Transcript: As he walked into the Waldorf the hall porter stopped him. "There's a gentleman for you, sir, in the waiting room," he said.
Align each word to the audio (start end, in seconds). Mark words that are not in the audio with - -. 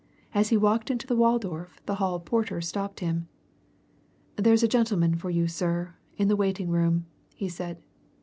As 0.33 0.49
he 0.49 0.57
walked 0.57 0.89
into 0.89 1.05
the 1.05 1.15
Waldorf 1.15 1.79
the 1.85 1.93
hall 2.01 2.19
porter 2.19 2.59
stopped 2.59 3.01
him. 3.01 3.27
"There's 4.35 4.63
a 4.63 4.67
gentleman 4.67 5.13
for 5.13 5.29
you, 5.29 5.47
sir, 5.47 5.93
in 6.17 6.27
the 6.27 6.35
waiting 6.35 6.71
room," 6.71 7.05
he 7.35 7.47
said. 7.47 7.83